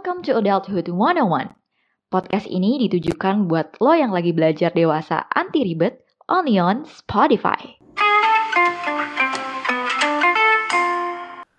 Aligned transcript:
Welcome 0.00 0.24
to 0.32 0.40
Adulthood 0.40 0.88
101. 0.88 1.60
Podcast 2.08 2.48
ini 2.48 2.80
ditujukan 2.88 3.44
buat 3.44 3.76
lo 3.84 3.92
yang 3.92 4.16
lagi 4.16 4.32
belajar 4.32 4.72
dewasa 4.72 5.28
anti 5.28 5.60
ribet 5.60 6.00
only 6.24 6.56
on 6.56 6.88
Spotify. 6.88 7.76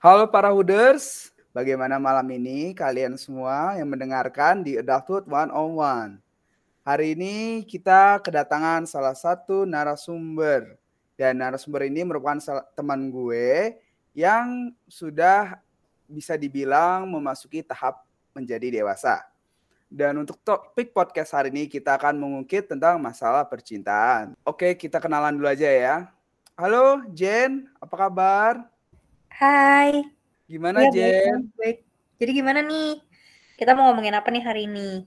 Halo 0.02 0.26
para 0.34 0.50
Hooders, 0.50 1.30
bagaimana 1.54 2.02
malam 2.02 2.26
ini 2.34 2.74
kalian 2.74 3.14
semua 3.14 3.78
yang 3.78 3.94
mendengarkan 3.94 4.66
di 4.66 4.74
Adulthood 4.74 5.30
101? 5.30 6.18
Hari 6.82 7.14
ini 7.14 7.62
kita 7.70 8.26
kedatangan 8.26 8.90
salah 8.90 9.14
satu 9.14 9.70
narasumber 9.70 10.82
dan 11.14 11.38
narasumber 11.38 11.86
ini 11.86 12.02
merupakan 12.02 12.42
teman 12.74 13.14
gue 13.14 13.78
yang 14.18 14.74
sudah 14.90 15.62
bisa 16.10 16.34
dibilang 16.42 17.06
memasuki 17.06 17.62
tahap 17.62 18.02
menjadi 18.36 18.82
dewasa. 18.82 19.24
Dan 19.92 20.24
untuk 20.24 20.40
topik 20.40 20.96
podcast 20.96 21.36
hari 21.36 21.52
ini 21.52 21.68
kita 21.68 22.00
akan 22.00 22.16
mengungkit 22.16 22.72
tentang 22.72 22.96
masalah 23.04 23.44
percintaan. 23.44 24.40
Oke, 24.48 24.80
kita 24.80 25.04
kenalan 25.04 25.36
dulu 25.36 25.52
aja 25.52 25.68
ya. 25.68 25.96
Halo 26.56 27.04
Jen, 27.12 27.68
apa 27.84 27.96
kabar? 28.00 28.54
Hai. 29.28 30.08
Gimana 30.48 30.88
ya, 30.88 30.92
Jen? 30.96 31.52
Baik. 31.60 31.84
Jadi 32.24 32.32
gimana 32.32 32.64
nih? 32.64 33.04
Kita 33.60 33.76
mau 33.76 33.92
ngomongin 33.92 34.16
apa 34.16 34.32
nih 34.32 34.44
hari 34.44 34.68
ini? 34.68 35.04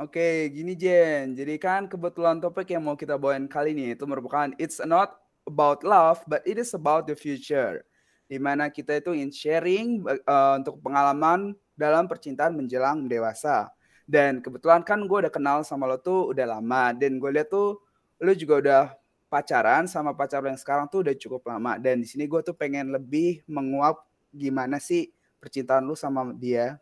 Oke, 0.00 0.48
gini 0.48 0.72
Jen. 0.72 1.36
Jadi 1.36 1.60
kan 1.60 1.84
kebetulan 1.84 2.40
topik 2.40 2.72
yang 2.72 2.84
mau 2.84 2.96
kita 2.96 3.20
bawain 3.20 3.44
kali 3.44 3.76
ini 3.76 3.92
itu 3.92 4.08
merupakan 4.08 4.48
it's 4.56 4.80
not 4.80 5.20
about 5.44 5.84
love, 5.84 6.24
but 6.24 6.40
it 6.48 6.56
is 6.56 6.72
about 6.72 7.04
the 7.04 7.16
future 7.16 7.84
di 8.26 8.38
mana 8.42 8.66
kita 8.70 8.98
itu 8.98 9.14
ingin 9.14 9.30
sharing 9.30 9.88
uh, 10.26 10.58
untuk 10.58 10.82
pengalaman 10.82 11.54
dalam 11.76 12.08
percintaan 12.08 12.56
menjelang 12.56 13.06
dewasa. 13.06 13.70
Dan 14.08 14.40
kebetulan 14.40 14.82
kan 14.82 15.04
gue 15.04 15.18
udah 15.26 15.32
kenal 15.32 15.62
sama 15.62 15.84
lo 15.84 16.00
tuh 16.00 16.32
udah 16.34 16.58
lama 16.58 16.94
dan 16.94 17.20
gue 17.20 17.30
lihat 17.30 17.50
tuh 17.50 17.82
lo 18.22 18.32
juga 18.32 18.54
udah 18.62 18.82
pacaran 19.26 19.84
sama 19.90 20.14
pacar 20.14 20.40
lo 20.40 20.48
yang 20.48 20.58
sekarang 20.58 20.86
tuh 20.86 21.02
udah 21.02 21.14
cukup 21.18 21.42
lama 21.50 21.74
dan 21.76 21.98
di 22.00 22.06
sini 22.06 22.30
gue 22.30 22.38
tuh 22.40 22.54
pengen 22.54 22.94
lebih 22.94 23.42
menguap 23.50 24.06
gimana 24.30 24.78
sih 24.78 25.10
percintaan 25.42 25.84
lo 25.84 25.98
sama 25.98 26.30
dia. 26.38 26.78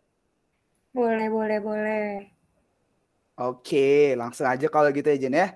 Boleh, 0.92 1.26
boleh, 1.32 1.58
boleh. 1.64 2.08
Oke, 3.40 4.14
langsung 4.14 4.46
aja 4.46 4.68
kalau 4.70 4.92
gitu 4.94 5.08
ya 5.10 5.18
Jen 5.18 5.34
ya 5.34 5.48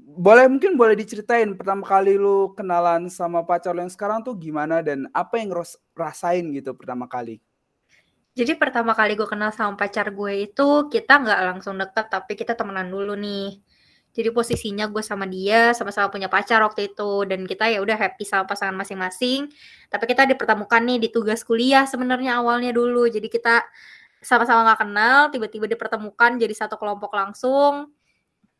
boleh 0.00 0.48
mungkin 0.48 0.80
boleh 0.80 0.96
diceritain 0.96 1.52
pertama 1.52 1.84
kali 1.84 2.16
lu 2.16 2.56
kenalan 2.56 3.12
sama 3.12 3.44
pacar 3.44 3.76
lu 3.76 3.84
yang 3.84 3.92
sekarang 3.92 4.24
tuh 4.24 4.32
gimana 4.32 4.80
dan 4.80 5.06
apa 5.12 5.36
yang 5.36 5.52
rasain 5.92 6.44
gitu 6.56 6.72
pertama 6.72 7.04
kali? 7.04 7.38
Jadi 8.38 8.54
pertama 8.54 8.94
kali 8.94 9.18
gue 9.18 9.26
kenal 9.26 9.50
sama 9.50 9.74
pacar 9.74 10.14
gue 10.14 10.46
itu 10.46 10.86
kita 10.86 11.12
nggak 11.18 11.40
langsung 11.50 11.74
deket 11.82 12.06
tapi 12.14 12.32
kita 12.38 12.54
temenan 12.54 12.86
dulu 12.86 13.18
nih. 13.18 13.58
Jadi 14.14 14.28
posisinya 14.34 14.86
gue 14.90 15.02
sama 15.02 15.26
dia 15.26 15.70
sama-sama 15.74 16.10
punya 16.10 16.26
pacar 16.30 16.62
waktu 16.66 16.90
itu 16.94 17.26
dan 17.30 17.46
kita 17.46 17.70
ya 17.70 17.78
udah 17.82 17.94
happy 17.98 18.22
sama 18.26 18.46
pasangan 18.46 18.74
masing-masing. 18.78 19.50
Tapi 19.90 20.04
kita 20.10 20.26
dipertemukan 20.30 20.82
nih 20.82 20.98
di 21.02 21.08
tugas 21.10 21.42
kuliah 21.42 21.84
sebenarnya 21.90 22.38
awalnya 22.42 22.70
dulu. 22.74 23.06
Jadi 23.10 23.26
kita 23.30 23.66
sama-sama 24.22 24.62
nggak 24.66 24.80
kenal, 24.86 25.18
tiba-tiba 25.34 25.66
dipertemukan 25.70 26.38
jadi 26.38 26.54
satu 26.54 26.76
kelompok 26.78 27.10
langsung 27.14 27.90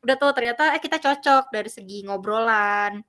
udah 0.05 0.17
tuh 0.17 0.33
ternyata 0.37 0.73
eh 0.77 0.81
kita 0.81 0.97
cocok 1.01 1.53
dari 1.53 1.69
segi 1.69 2.05
ngobrolan 2.09 3.05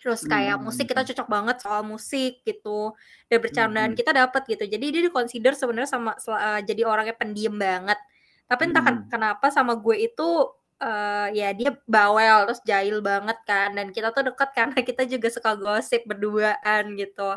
terus 0.00 0.24
kayak 0.24 0.56
hmm. 0.56 0.64
musik 0.64 0.88
kita 0.88 1.04
cocok 1.04 1.28
banget 1.28 1.56
soal 1.60 1.84
musik 1.84 2.40
gitu. 2.42 2.96
Dan 3.28 3.38
bercandaan 3.44 3.92
hmm. 3.92 3.98
kita 4.00 4.10
dapat 4.16 4.42
gitu. 4.48 4.64
Jadi 4.64 4.84
dia 4.88 5.02
dikonsider 5.04 5.52
sebenarnya 5.52 5.92
sama 5.92 6.16
uh, 6.16 6.60
jadi 6.64 6.88
orangnya 6.88 7.12
pendiam 7.12 7.52
banget. 7.60 8.00
Tapi 8.48 8.72
entah 8.72 8.80
hmm. 8.80 9.12
kenapa 9.12 9.52
sama 9.52 9.76
gue 9.76 10.08
itu 10.08 10.28
uh, 10.80 11.28
ya 11.36 11.52
dia 11.52 11.76
bawel 11.84 12.48
terus 12.48 12.64
jahil 12.64 13.04
banget 13.04 13.36
kan. 13.44 13.76
Dan 13.76 13.92
kita 13.92 14.08
tuh 14.16 14.32
dekat 14.32 14.56
karena 14.56 14.80
kita 14.88 15.04
juga 15.04 15.28
suka 15.28 15.52
gosip 15.60 16.08
berduaan 16.08 16.96
gitu. 16.96 17.36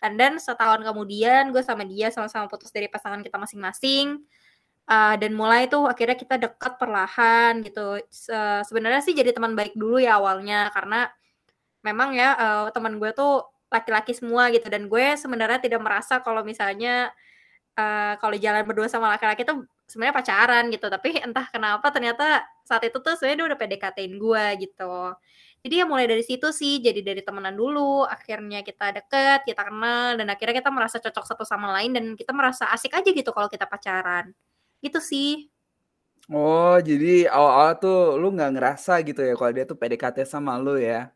And 0.00 0.16
then 0.16 0.40
setahun 0.40 0.80
kemudian 0.80 1.52
gue 1.52 1.60
sama 1.60 1.84
dia 1.84 2.08
sama-sama 2.08 2.48
putus 2.48 2.72
dari 2.72 2.88
pasangan 2.88 3.20
kita 3.20 3.36
masing-masing. 3.36 4.24
Uh, 4.90 5.14
dan 5.20 5.36
mulai 5.36 5.70
tuh 5.70 5.86
akhirnya 5.86 6.16
kita 6.16 6.40
dekat 6.40 6.80
perlahan 6.80 7.60
gitu. 7.60 8.00
Se 8.08 8.64
sebenarnya 8.64 9.04
sih 9.04 9.12
jadi 9.12 9.36
teman 9.36 9.52
baik 9.52 9.76
dulu 9.76 10.00
ya 10.00 10.16
awalnya 10.16 10.72
karena 10.72 11.12
memang 11.80 12.12
ya 12.16 12.36
uh, 12.36 12.66
teman 12.74 12.96
gue 13.00 13.10
tuh 13.16 13.44
laki-laki 13.70 14.12
semua 14.12 14.50
gitu 14.50 14.66
dan 14.66 14.90
gue 14.90 15.06
sebenarnya 15.14 15.62
tidak 15.62 15.80
merasa 15.80 16.18
kalau 16.20 16.42
misalnya 16.42 17.14
uh, 17.78 18.18
kalau 18.18 18.34
jalan 18.36 18.66
berdua 18.66 18.90
sama 18.90 19.14
laki-laki 19.14 19.46
tuh 19.46 19.64
sebenarnya 19.86 20.14
pacaran 20.14 20.64
gitu 20.70 20.86
tapi 20.86 21.18
entah 21.18 21.46
kenapa 21.50 21.86
ternyata 21.90 22.46
saat 22.66 22.86
itu 22.86 22.98
tuh 22.98 23.14
sebenarnya 23.18 23.38
dia 23.38 23.46
udah 23.54 23.58
PDKT-in 23.58 24.14
gue 24.18 24.44
gitu 24.66 24.96
jadi 25.60 25.74
ya 25.82 25.84
mulai 25.86 26.06
dari 26.10 26.24
situ 26.26 26.50
sih 26.50 26.82
jadi 26.82 27.02
dari 27.02 27.22
temenan 27.22 27.54
dulu 27.54 28.06
akhirnya 28.06 28.62
kita 28.62 28.94
deket 28.94 29.46
kita 29.46 29.62
kenal 29.66 30.18
dan 30.18 30.26
akhirnya 30.30 30.62
kita 30.62 30.70
merasa 30.70 30.96
cocok 30.98 31.24
satu 31.26 31.44
sama 31.46 31.74
lain 31.78 31.90
dan 31.94 32.04
kita 32.14 32.30
merasa 32.34 32.70
asik 32.74 32.94
aja 32.94 33.10
gitu 33.10 33.30
kalau 33.30 33.46
kita 33.50 33.66
pacaran 33.66 34.34
itu 34.80 34.98
sih. 35.00 35.32
Oh, 36.30 36.78
jadi 36.78 37.26
awal-awal 37.26 37.74
tuh 37.82 37.98
lu 38.20 38.30
nggak 38.32 38.52
ngerasa 38.54 39.02
gitu 39.02 39.20
ya 39.24 39.34
kalau 39.34 39.52
dia 39.52 39.64
tuh 39.66 39.76
PDKT 39.76 40.24
sama 40.24 40.56
lu 40.62 40.78
ya? 40.78 41.10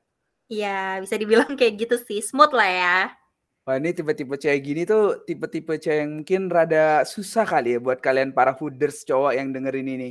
Iya, 0.54 1.02
bisa 1.02 1.18
dibilang 1.18 1.58
kayak 1.58 1.74
gitu 1.82 1.96
sih, 1.98 2.22
smooth 2.22 2.54
lah 2.54 2.70
ya. 2.70 2.98
Wah 3.64 3.80
ini 3.80 3.96
tipe-tipe 3.96 4.36
cewek 4.36 4.60
gini 4.60 4.82
tuh 4.84 5.24
tipe-tipe 5.24 5.80
cewek 5.80 5.98
yang 6.04 6.20
mungkin 6.20 6.52
rada 6.52 7.00
susah 7.08 7.48
kali 7.48 7.74
ya 7.74 7.78
buat 7.80 7.96
kalian 7.96 8.36
para 8.36 8.52
hooders 8.52 9.02
cowok 9.08 9.32
yang 9.34 9.50
dengerin 9.56 9.88
ini. 9.88 10.10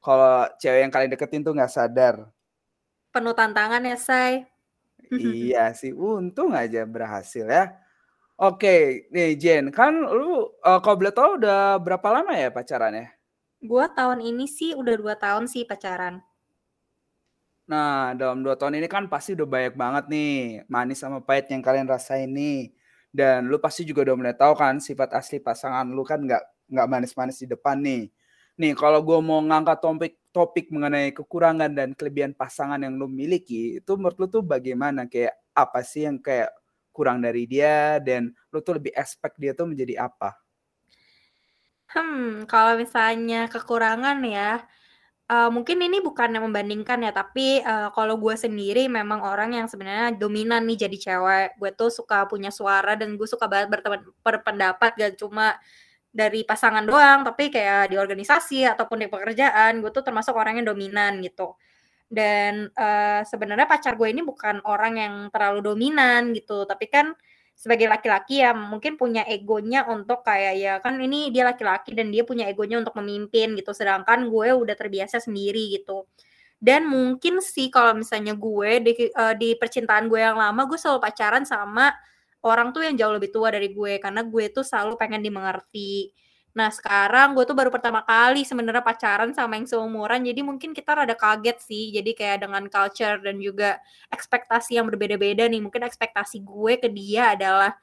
Kalau 0.00 0.48
cewek 0.56 0.88
yang 0.88 0.92
kalian 0.92 1.12
deketin 1.12 1.44
tuh 1.44 1.52
nggak 1.52 1.68
sadar. 1.68 2.26
Penuh 3.12 3.36
tantangan 3.36 3.84
ya, 3.84 3.96
Say. 4.00 4.48
iya 5.12 5.70
sih, 5.76 5.92
untung 5.92 6.56
aja 6.56 6.82
berhasil 6.88 7.44
ya. 7.44 7.76
Oke, 8.34 9.06
nih 9.14 9.38
Jen, 9.38 9.70
kan 9.70 9.94
lu 9.94 10.50
uh, 10.64 10.80
kalau 10.82 10.96
boleh 10.98 11.14
tahu 11.14 11.30
udah 11.38 11.78
berapa 11.78 12.08
lama 12.10 12.34
ya 12.34 12.50
pacarannya? 12.50 13.14
Gua 13.62 13.86
tahun 13.92 14.24
ini 14.24 14.50
sih 14.50 14.74
udah 14.74 14.94
dua 14.98 15.14
tahun 15.14 15.46
sih 15.46 15.62
pacaran. 15.68 16.18
Nah, 17.64 18.12
dalam 18.12 18.44
dua 18.44 18.60
tahun 18.60 18.76
ini 18.76 18.88
kan 18.92 19.08
pasti 19.08 19.32
udah 19.32 19.48
banyak 19.48 19.74
banget 19.74 20.04
nih 20.12 20.32
manis 20.68 21.00
sama 21.00 21.24
pahit 21.24 21.48
yang 21.48 21.64
kalian 21.64 21.88
rasain 21.88 22.28
nih. 22.28 22.76
Dan 23.08 23.48
lu 23.48 23.56
pasti 23.56 23.88
juga 23.88 24.04
udah 24.04 24.16
mulai 24.20 24.34
tahu 24.36 24.52
kan 24.58 24.76
sifat 24.82 25.16
asli 25.16 25.38
pasangan 25.40 25.86
lu 25.88 26.02
kan 26.04 26.20
nggak 26.20 26.42
nggak 26.68 26.86
manis-manis 26.92 27.40
di 27.40 27.46
depan 27.48 27.80
nih. 27.80 28.12
Nih, 28.60 28.72
kalau 28.76 29.00
gue 29.02 29.18
mau 29.24 29.40
ngangkat 29.40 29.78
topik 29.80 30.14
topik 30.34 30.66
mengenai 30.74 31.14
kekurangan 31.14 31.70
dan 31.72 31.88
kelebihan 31.96 32.34
pasangan 32.36 32.78
yang 32.82 32.98
lu 33.00 33.06
miliki, 33.06 33.78
itu 33.80 33.92
menurut 33.96 34.18
lu 34.20 34.26
tuh 34.28 34.42
bagaimana? 34.44 35.06
Kayak 35.08 35.34
apa 35.56 35.80
sih 35.86 36.04
yang 36.04 36.18
kayak 36.20 36.50
kurang 36.94 37.22
dari 37.22 37.46
dia 37.48 37.98
dan 38.02 38.30
lu 38.52 38.58
tuh 38.62 38.78
lebih 38.78 38.92
expect 38.94 39.38
dia 39.40 39.54
tuh 39.56 39.66
menjadi 39.70 40.06
apa? 40.10 40.36
Hmm, 41.94 42.46
kalau 42.50 42.74
misalnya 42.74 43.46
kekurangan 43.46 44.18
ya, 44.26 44.66
uh, 45.30 45.50
mungkin 45.52 45.78
ini 45.80 46.00
bukan 46.00 46.32
yang 46.34 46.44
membandingkan 46.48 47.04
ya, 47.04 47.12
tapi 47.14 47.60
uh, 47.64 47.92
kalau 47.92 48.16
gue 48.16 48.34
sendiri 48.36 48.88
memang 48.88 49.20
orang 49.24 49.56
yang 49.56 49.66
sebenarnya 49.70 50.16
dominan 50.16 50.64
nih 50.68 50.88
jadi 50.88 50.96
cewek. 50.98 51.48
Gue 51.60 51.70
tuh 51.76 51.90
suka 51.92 52.26
punya 52.28 52.48
suara 52.52 52.96
dan 52.96 53.16
gue 53.16 53.28
suka 53.28 53.46
banget 53.48 53.68
berteman 53.72 54.00
berpendapat 54.24 54.90
gak 54.96 55.12
cuma 55.20 55.56
dari 56.14 56.46
pasangan 56.46 56.86
doang, 56.86 57.26
tapi 57.26 57.50
kayak 57.50 57.90
di 57.90 57.96
organisasi 57.98 58.64
ataupun 58.70 59.02
di 59.02 59.08
pekerjaan, 59.10 59.82
gue 59.82 59.90
tuh 59.90 60.06
termasuk 60.06 60.34
orang 60.38 60.62
yang 60.62 60.70
dominan 60.70 61.18
gitu 61.24 61.58
dan 62.14 62.70
uh, 62.78 63.26
sebenarnya 63.26 63.66
pacar 63.66 63.98
gue 63.98 64.06
ini 64.06 64.22
bukan 64.22 64.62
orang 64.62 64.94
yang 65.00 65.14
terlalu 65.34 65.74
dominan 65.74 66.30
gitu 66.30 66.62
tapi 66.68 66.86
kan 66.86 67.16
sebagai 67.54 67.86
laki-laki 67.86 68.42
ya 68.42 68.52
mungkin 68.52 68.98
punya 68.98 69.22
egonya 69.30 69.86
untuk 69.86 70.26
kayak 70.26 70.54
ya 70.58 70.72
kan 70.82 70.98
ini 70.98 71.30
dia 71.30 71.46
laki-laki 71.46 71.94
dan 71.94 72.10
dia 72.10 72.26
punya 72.26 72.50
egonya 72.50 72.82
untuk 72.82 72.98
memimpin 72.98 73.54
gitu 73.56 73.70
sedangkan 73.70 74.26
gue 74.28 74.48
udah 74.52 74.74
terbiasa 74.76 75.22
sendiri 75.22 75.78
gitu. 75.78 76.04
Dan 76.58 76.88
mungkin 76.88 77.44
sih 77.44 77.68
kalau 77.68 77.92
misalnya 77.92 78.32
gue 78.36 78.70
di 78.80 78.92
uh, 79.12 79.34
di 79.36 79.52
percintaan 79.58 80.08
gue 80.08 80.20
yang 80.20 80.38
lama 80.40 80.64
gue 80.64 80.78
selalu 80.80 81.00
pacaran 81.02 81.44
sama 81.44 81.92
orang 82.44 82.72
tuh 82.72 82.84
yang 82.84 82.94
jauh 82.96 83.14
lebih 83.16 83.32
tua 83.32 83.52
dari 83.52 83.72
gue 83.72 84.00
karena 84.00 84.24
gue 84.24 84.44
tuh 84.52 84.64
selalu 84.64 84.96
pengen 85.00 85.20
dimengerti 85.24 86.12
Nah, 86.54 86.70
sekarang 86.70 87.34
gue 87.34 87.42
tuh 87.50 87.56
baru 87.58 87.66
pertama 87.74 88.06
kali 88.06 88.46
sebenarnya 88.46 88.78
pacaran 88.86 89.34
sama 89.34 89.58
yang 89.58 89.66
seumuran, 89.66 90.22
jadi 90.22 90.38
mungkin 90.46 90.70
kita 90.70 90.94
rada 91.02 91.18
kaget 91.18 91.58
sih. 91.58 91.90
Jadi 91.90 92.14
kayak 92.14 92.46
dengan 92.46 92.70
culture 92.70 93.18
dan 93.18 93.42
juga 93.42 93.82
ekspektasi 94.14 94.78
yang 94.78 94.86
berbeda-beda 94.86 95.50
nih. 95.50 95.58
Mungkin 95.58 95.82
ekspektasi 95.82 96.46
gue 96.46 96.78
ke 96.78 96.86
dia 96.94 97.34
adalah 97.34 97.74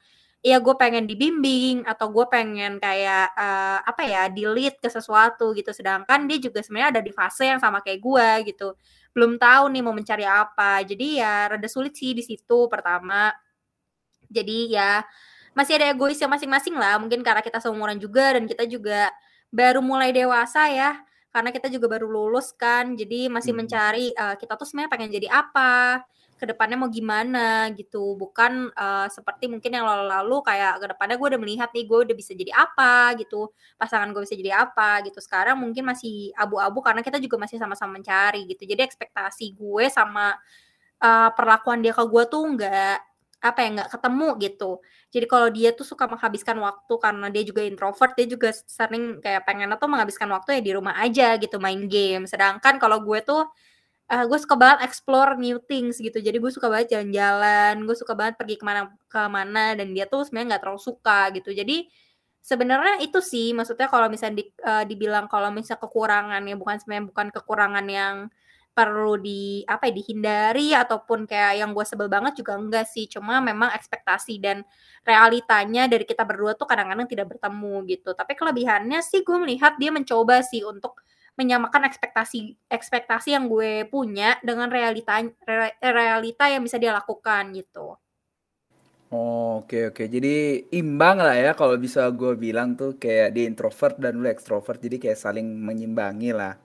ya 0.42 0.58
gue 0.58 0.74
pengen 0.74 1.06
dibimbing 1.06 1.86
atau 1.86 2.10
gue 2.10 2.26
pengen 2.26 2.82
kayak 2.82 3.30
uh, 3.38 3.78
apa 3.86 4.02
ya 4.02 4.22
delete 4.26 4.74
ke 4.82 4.90
sesuatu 4.90 5.54
gitu 5.54 5.70
sedangkan 5.70 6.26
dia 6.26 6.42
juga 6.42 6.58
sebenarnya 6.66 6.98
ada 6.98 7.02
di 7.06 7.14
fase 7.14 7.46
yang 7.46 7.62
sama 7.62 7.78
kayak 7.78 8.02
gue 8.02 8.50
gitu 8.50 8.74
belum 9.14 9.38
tahu 9.38 9.70
nih 9.70 9.82
mau 9.86 9.94
mencari 9.94 10.26
apa 10.26 10.82
jadi 10.82 11.06
ya 11.22 11.34
rada 11.54 11.68
sulit 11.70 11.94
sih 11.94 12.10
di 12.10 12.26
situ 12.26 12.66
pertama 12.66 13.30
jadi 14.26 14.58
ya 14.66 14.92
masih 15.52 15.76
ada 15.80 15.92
egoisnya 15.92 16.28
masing-masing 16.28 16.76
lah. 16.76 16.96
Mungkin 16.96 17.20
karena 17.20 17.44
kita 17.44 17.60
seumuran 17.60 18.00
juga 18.00 18.36
dan 18.36 18.44
kita 18.48 18.64
juga 18.68 19.12
baru 19.52 19.80
mulai 19.84 20.12
dewasa 20.12 20.68
ya. 20.72 21.00
Karena 21.32 21.48
kita 21.48 21.72
juga 21.72 21.88
baru 21.88 22.08
lulus 22.08 22.52
kan. 22.56 22.92
Jadi 22.92 23.28
masih 23.32 23.56
Hmm. 23.56 23.64
mencari 23.64 24.12
uh, 24.12 24.36
kita 24.36 24.52
tuh 24.56 24.68
sebenarnya 24.68 24.90
pengen 24.92 25.10
jadi 25.12 25.28
apa? 25.32 26.04
Ke 26.36 26.44
depannya 26.44 26.76
mau 26.76 26.90
gimana 26.92 27.70
gitu. 27.72 28.16
Bukan 28.20 28.68
uh, 28.74 29.08
seperti 29.08 29.48
mungkin 29.48 29.72
yang 29.72 29.86
lalu-lalu 29.88 30.42
kayak 30.44 30.82
ke 30.82 30.86
depannya 30.92 31.16
gue 31.16 31.28
udah 31.32 31.40
melihat 31.40 31.68
nih 31.72 31.84
gue 31.88 31.98
udah 32.04 32.16
bisa 32.16 32.32
jadi 32.36 32.52
apa 32.52 33.16
gitu. 33.16 33.48
Pasangan 33.80 34.12
gue 34.12 34.20
bisa 34.24 34.36
jadi 34.36 34.52
apa 34.60 35.04
gitu. 35.08 35.22
Sekarang 35.22 35.56
mungkin 35.56 35.88
masih 35.88 36.34
abu-abu 36.36 36.84
karena 36.84 37.00
kita 37.00 37.16
juga 37.22 37.40
masih 37.40 37.56
sama-sama 37.62 37.96
mencari 37.96 38.44
gitu. 38.50 38.68
Jadi 38.68 38.84
ekspektasi 38.84 39.56
gue 39.56 39.84
sama 39.88 40.36
uh, 41.00 41.30
perlakuan 41.32 41.80
dia 41.80 41.94
ke 41.96 42.04
gue 42.04 42.24
tuh 42.28 42.42
nggak 42.44 43.11
apa 43.42 43.58
ya 43.66 43.68
nggak 43.74 43.90
ketemu 43.90 44.28
gitu. 44.38 44.70
Jadi 45.10 45.26
kalau 45.26 45.48
dia 45.50 45.70
tuh 45.74 45.82
suka 45.82 46.06
menghabiskan 46.06 46.56
waktu 46.62 46.94
karena 47.02 47.26
dia 47.28 47.42
juga 47.42 47.60
introvert 47.66 48.14
dia 48.14 48.26
juga 48.30 48.54
sering 48.54 49.18
kayak 49.18 49.42
pengen 49.42 49.74
tuh 49.74 49.90
menghabiskan 49.90 50.30
waktu 50.30 50.58
ya 50.58 50.62
di 50.62 50.72
rumah 50.78 50.94
aja 51.02 51.34
gitu 51.42 51.58
main 51.58 51.90
game. 51.90 52.24
Sedangkan 52.30 52.78
kalau 52.78 53.02
gue 53.02 53.18
tuh 53.26 53.42
uh, 54.12 54.24
gue 54.30 54.38
suka 54.38 54.54
banget 54.54 54.86
explore 54.86 55.34
new 55.36 55.58
things 55.66 55.98
gitu. 55.98 56.22
Jadi 56.22 56.38
gue 56.38 56.50
suka 56.54 56.70
banget 56.70 56.94
jalan-jalan 56.94 57.82
gue 57.82 57.96
suka 57.98 58.14
banget 58.14 58.38
pergi 58.38 58.56
ke 58.62 58.64
mana 58.64 58.94
ke 59.10 59.22
mana 59.26 59.74
dan 59.74 59.90
dia 59.90 60.06
tuh 60.06 60.22
sebenarnya 60.22 60.56
nggak 60.56 60.62
terlalu 60.62 60.82
suka 60.82 61.20
gitu. 61.34 61.50
Jadi 61.50 61.90
sebenarnya 62.42 63.02
itu 63.02 63.18
sih 63.22 63.54
maksudnya 63.54 63.86
kalau 63.86 64.10
misalnya 64.10 64.42
di, 64.42 64.44
uh, 64.66 64.84
dibilang 64.86 65.26
kalau 65.30 65.50
misalnya 65.54 65.82
kekurangan 65.82 66.42
ya 66.42 66.56
bukan 66.58 66.76
sebenarnya 66.78 67.06
bukan 67.10 67.26
kekurangan 67.30 67.86
yang 67.86 68.14
perlu 68.72 69.20
di 69.20 69.60
apa 69.68 69.88
ya 69.88 69.92
dihindari 69.92 70.72
ataupun 70.72 71.28
kayak 71.28 71.60
yang 71.60 71.70
gue 71.76 71.84
sebel 71.84 72.08
banget 72.08 72.40
juga 72.40 72.56
enggak 72.56 72.88
sih 72.88 73.04
cuma 73.04 73.38
memang 73.44 73.68
ekspektasi 73.76 74.40
dan 74.40 74.64
realitanya 75.04 75.84
dari 75.84 76.08
kita 76.08 76.24
berdua 76.24 76.56
tuh 76.56 76.64
kadang-kadang 76.64 77.04
tidak 77.04 77.36
bertemu 77.36 77.84
gitu 77.84 78.16
tapi 78.16 78.32
kelebihannya 78.32 79.04
sih 79.04 79.20
gue 79.20 79.36
melihat 79.36 79.76
dia 79.76 79.92
mencoba 79.92 80.40
sih 80.40 80.64
untuk 80.64 81.04
menyamakan 81.36 81.88
ekspektasi 81.88 82.68
ekspektasi 82.68 83.32
yang 83.32 83.48
gue 83.48 83.88
punya 83.88 84.36
dengan 84.44 84.68
realita 84.68 85.20
re, 85.48 85.76
realita 85.80 86.48
yang 86.48 86.60
bisa 86.60 86.76
dia 86.76 86.92
lakukan 86.92 87.56
gitu. 87.56 87.96
Oh, 89.12 89.60
oke 89.60 89.92
oke. 89.92 90.08
Jadi 90.08 90.68
imbang 90.72 91.20
lah 91.20 91.36
ya 91.36 91.52
kalau 91.52 91.76
bisa 91.76 92.08
gue 92.16 92.32
bilang 92.32 92.72
tuh 92.80 92.96
kayak 92.96 93.36
dia 93.36 93.44
introvert 93.44 94.00
dan 94.00 94.16
lu 94.16 94.24
ekstrovert 94.24 94.80
jadi 94.80 94.96
kayak 94.96 95.18
saling 95.20 95.44
menyimbangi 95.44 96.32
lah. 96.32 96.56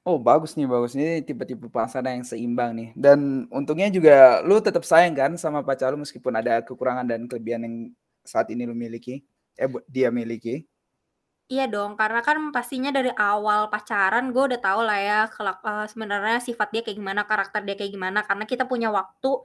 Oh 0.00 0.16
bagus 0.16 0.56
nih 0.56 0.64
bagus 0.64 0.96
nih 0.96 1.20
tipe-tipe 1.20 1.68
pasangan 1.68 2.16
yang 2.16 2.24
seimbang 2.24 2.72
nih 2.72 2.88
dan 2.96 3.44
untungnya 3.52 3.92
juga 3.92 4.40
lu 4.40 4.56
tetap 4.58 4.80
sayang 4.80 5.12
kan 5.12 5.36
sama 5.36 5.60
pacar 5.60 5.92
lu 5.92 6.00
meskipun 6.00 6.32
ada 6.40 6.64
kekurangan 6.64 7.04
dan 7.04 7.28
kelebihan 7.28 7.62
yang 7.68 7.76
saat 8.24 8.48
ini 8.48 8.64
lu 8.64 8.72
miliki 8.72 9.20
eh 9.60 9.68
dia 9.84 10.08
miliki. 10.08 10.64
Iya 11.50 11.66
dong, 11.66 11.98
karena 11.98 12.22
kan 12.22 12.38
pastinya 12.54 12.94
dari 12.94 13.10
awal 13.10 13.66
pacaran 13.74 14.30
gue 14.30 14.54
udah 14.54 14.60
tahu 14.62 14.80
lah 14.86 14.98
ya 15.02 15.20
kalau 15.34 15.50
uh, 15.66 15.82
sebenarnya 15.90 16.38
sifat 16.38 16.70
dia 16.70 16.82
kayak 16.86 16.94
gimana, 16.94 17.26
karakter 17.26 17.66
dia 17.66 17.74
kayak 17.74 17.90
gimana. 17.90 18.22
Karena 18.22 18.46
kita 18.46 18.70
punya 18.70 18.88
waktu 18.94 19.42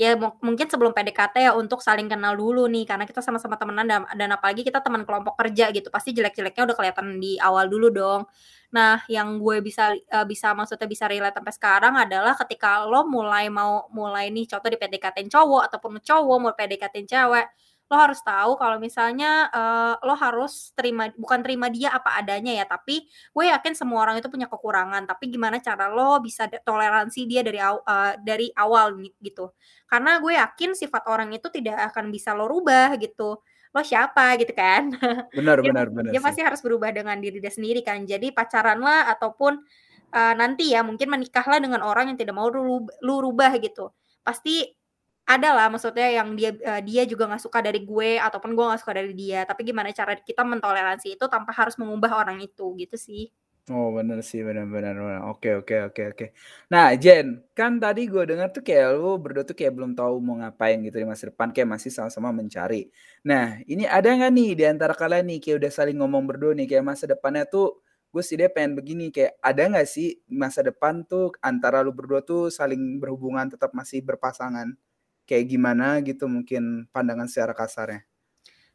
ya 0.00 0.16
mungkin 0.18 0.66
sebelum 0.66 0.96
PDKT 0.96 1.36
ya 1.46 1.52
untuk 1.52 1.84
saling 1.84 2.08
kenal 2.08 2.32
dulu 2.34 2.64
nih 2.66 2.88
karena 2.88 3.04
kita 3.04 3.20
sama-sama 3.20 3.60
temenan 3.60 3.86
dan, 3.86 4.02
dan 4.16 4.30
apalagi 4.32 4.64
kita 4.64 4.80
teman 4.80 5.04
kelompok 5.04 5.36
kerja 5.36 5.68
gitu 5.70 5.92
pasti 5.92 6.16
jelek-jeleknya 6.16 6.72
udah 6.72 6.76
kelihatan 6.76 7.20
di 7.20 7.36
awal 7.38 7.68
dulu 7.68 7.92
dong. 7.92 8.24
Nah, 8.72 9.04
yang 9.04 9.36
gue 9.36 9.60
bisa 9.60 9.92
uh, 9.92 10.24
bisa 10.24 10.56
maksudnya 10.56 10.88
bisa 10.88 11.04
relate 11.04 11.36
sampai 11.36 11.52
sekarang 11.52 11.94
adalah 12.00 12.32
ketika 12.40 12.88
lo 12.88 13.04
mulai 13.04 13.52
mau 13.52 13.84
mulai 13.92 14.32
nih 14.32 14.48
contoh 14.48 14.72
di 14.72 14.80
PDKT 14.80 15.28
cowok 15.28 15.62
ataupun 15.68 16.00
cowok 16.00 16.36
mau 16.40 16.52
PDKT 16.56 17.04
cewek 17.04 17.46
lo 17.92 18.00
harus 18.00 18.24
tahu 18.24 18.56
kalau 18.56 18.80
misalnya 18.80 19.52
uh, 19.52 20.00
lo 20.00 20.16
harus 20.16 20.72
terima 20.72 21.12
bukan 21.12 21.44
terima 21.44 21.68
dia 21.68 21.92
apa 21.92 22.16
adanya 22.16 22.56
ya 22.56 22.64
tapi 22.64 23.04
gue 23.04 23.44
yakin 23.52 23.76
semua 23.76 24.08
orang 24.08 24.16
itu 24.16 24.32
punya 24.32 24.48
kekurangan. 24.48 25.04
Tapi 25.04 25.28
gimana 25.28 25.60
cara 25.60 25.92
lo 25.92 26.16
bisa 26.24 26.48
toleransi 26.48 27.28
dia 27.28 27.44
dari 27.44 27.60
uh, 27.60 28.16
dari 28.16 28.48
awal 28.56 28.96
gitu. 29.20 29.52
Karena 29.84 30.16
gue 30.24 30.32
yakin 30.40 30.72
sifat 30.72 31.04
orang 31.04 31.36
itu 31.36 31.52
tidak 31.52 31.92
akan 31.92 32.08
bisa 32.08 32.32
lo 32.32 32.48
rubah 32.48 32.96
gitu. 32.96 33.44
Lo 33.76 33.80
siapa 33.84 34.40
gitu 34.40 34.56
kan? 34.56 34.88
Benar 35.36 35.60
dia, 35.60 35.68
benar 35.68 35.86
benar 35.92 36.10
dia 36.16 36.20
pasti 36.24 36.40
harus 36.40 36.64
berubah 36.64 36.96
dengan 36.96 37.20
diri 37.20 37.44
dia 37.44 37.52
sendiri 37.52 37.84
kan. 37.84 38.08
Jadi 38.08 38.32
pacaran 38.32 38.80
lah 38.80 39.12
ataupun 39.12 39.60
uh, 40.16 40.34
nanti 40.36 40.72
ya 40.72 40.80
mungkin 40.80 41.12
menikahlah 41.12 41.60
dengan 41.60 41.84
orang 41.84 42.08
yang 42.12 42.16
tidak 42.16 42.32
mau 42.32 42.48
lu, 42.48 42.88
lu 43.04 43.14
rubah 43.20 43.52
gitu. 43.60 43.92
Pasti 44.24 44.64
ada 45.38 45.48
lah 45.56 45.66
maksudnya 45.72 46.08
yang 46.12 46.36
dia 46.38 46.50
uh, 46.52 46.80
dia 46.84 47.02
juga 47.08 47.24
nggak 47.30 47.42
suka 47.42 47.58
dari 47.64 47.80
gue 47.82 48.20
ataupun 48.20 48.52
gue 48.56 48.64
nggak 48.68 48.80
suka 48.82 48.94
dari 48.96 49.12
dia. 49.16 49.44
Tapi 49.48 49.60
gimana 49.64 49.88
cara 49.94 50.12
kita 50.18 50.42
mentoleransi 50.44 51.16
itu 51.16 51.24
tanpa 51.28 51.50
harus 51.56 51.74
mengubah 51.80 52.12
orang 52.22 52.38
itu 52.44 52.66
gitu 52.76 52.96
sih. 53.00 53.32
Oh 53.70 53.94
bener 53.94 54.18
sih 54.26 54.42
bener-bener 54.42 54.98
oke 55.30 55.62
oke 55.62 55.74
oke 55.86 56.02
oke. 56.10 56.26
Nah 56.74 56.98
Jen 56.98 57.46
kan 57.54 57.78
tadi 57.78 58.10
gue 58.10 58.26
dengar 58.26 58.50
tuh 58.50 58.58
kayak 58.66 58.98
lu 58.98 59.14
berdua 59.22 59.46
tuh 59.46 59.54
kayak 59.54 59.70
belum 59.78 59.94
tahu 59.94 60.18
mau 60.18 60.34
ngapain 60.42 60.82
gitu 60.82 60.98
di 60.98 61.06
masa 61.06 61.30
depan 61.30 61.54
kayak 61.54 61.70
masih 61.70 61.94
sama-sama 61.94 62.34
mencari. 62.34 62.90
Nah 63.22 63.62
ini 63.70 63.86
ada 63.86 64.10
nggak 64.10 64.32
nih 64.34 64.50
di 64.58 64.64
antara 64.66 64.98
kalian 64.98 65.30
nih 65.30 65.38
kayak 65.38 65.56
udah 65.62 65.70
saling 65.70 65.94
ngomong 65.94 66.26
berdua 66.26 66.58
nih 66.58 66.66
kayak 66.66 66.84
masa 66.90 67.06
depannya 67.06 67.46
tuh 67.46 67.78
gue 68.12 68.22
sih 68.26 68.34
dia 68.34 68.50
pengen 68.50 68.76
begini 68.76 69.14
kayak 69.14 69.38
ada 69.38 69.62
nggak 69.70 69.88
sih 69.88 70.20
masa 70.28 70.60
depan 70.66 71.06
tuh 71.06 71.32
antara 71.40 71.80
lu 71.86 71.94
berdua 71.94 72.20
tuh 72.26 72.50
saling 72.50 72.98
berhubungan 72.98 73.46
tetap 73.46 73.70
masih 73.78 74.02
berpasangan 74.02 74.74
kayak 75.28 75.46
gimana 75.52 76.00
gitu 76.06 76.24
mungkin 76.30 76.86
pandangan 76.94 77.28
secara 77.30 77.52
kasarnya? 77.56 78.11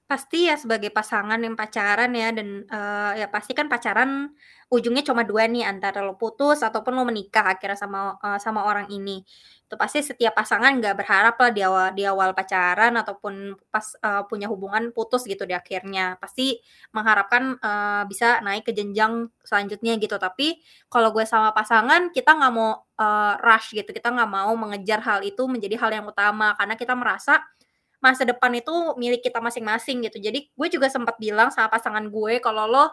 Pasti 0.07 0.48
ya 0.48 0.56
sebagai 0.56 0.88
pasangan 0.88 1.36
yang 1.36 1.59
pacaran 1.59 2.07
ya 2.15 2.31
dan 2.31 2.63
uh, 2.71 3.12
ya 3.19 3.27
pasti 3.27 3.51
kan 3.51 3.68
pacaran 3.68 4.31
ujungnya 4.71 5.04
cuma 5.04 5.27
dua 5.27 5.51
nih 5.51 5.68
antara 5.68 6.00
lo 6.00 6.15
putus 6.15 6.63
ataupun 6.63 6.95
lo 6.95 7.04
menikah 7.04 7.56
akhirnya 7.56 7.75
sama 7.75 8.15
uh, 8.24 8.39
sama 8.39 8.63
orang 8.63 8.88
ini. 8.88 9.27
Itu 9.68 9.75
pasti 9.75 10.00
setiap 10.00 10.31
pasangan 10.31 10.80
nggak 10.80 10.95
berharap 10.95 11.36
lah 11.36 11.51
di 11.51 11.59
awal 11.59 11.92
di 11.92 12.07
awal 12.07 12.31
pacaran 12.31 12.95
ataupun 12.95 13.59
pas 13.68 13.83
uh, 14.00 14.24
punya 14.31 14.48
hubungan 14.48 14.95
putus 14.95 15.27
gitu 15.27 15.44
di 15.44 15.51
akhirnya. 15.51 16.15
Pasti 16.24 16.56
mengharapkan 16.95 17.60
uh, 17.60 18.07
bisa 18.07 18.39
naik 18.48 18.63
ke 18.63 18.71
jenjang 18.71 19.27
selanjutnya 19.44 20.00
gitu. 20.00 20.15
Tapi 20.15 20.63
kalau 20.88 21.12
gue 21.12 21.27
sama 21.27 21.51
pasangan 21.51 22.15
kita 22.15 22.31
nggak 22.31 22.53
mau 22.56 22.80
uh, 22.80 23.36
rush 23.44 23.75
gitu. 23.75 23.92
Kita 23.92 24.15
nggak 24.15 24.31
mau 24.31 24.56
mengejar 24.56 25.03
hal 25.03 25.19
itu 25.27 25.44
menjadi 25.51 25.75
hal 25.83 25.92
yang 26.00 26.07
utama 26.07 26.56
karena 26.56 26.80
kita 26.80 26.95
merasa 26.95 27.44
masa 27.97 28.23
depan 28.25 28.53
itu 28.53 28.73
milik 28.97 29.25
kita 29.25 29.41
masing-masing 29.41 30.05
gitu. 30.05 30.21
Jadi 30.21 30.53
gue 30.53 30.67
juga 30.69 30.88
sempat 30.88 31.17
bilang 31.17 31.50
sama 31.50 31.69
pasangan 31.74 32.05
gue 32.05 32.38
kalau 32.38 32.69
lo 32.69 32.86